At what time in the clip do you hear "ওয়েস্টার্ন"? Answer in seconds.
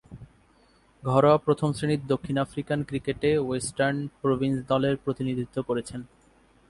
3.37-3.97